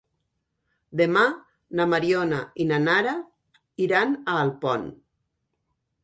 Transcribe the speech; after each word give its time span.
Demà 1.01 1.25
na 1.79 1.85
Mariona 1.91 2.39
i 2.65 2.67
na 2.71 2.79
Nara 2.85 3.13
iran 3.89 4.15
a 4.33 4.39
Alpont. 4.45 4.89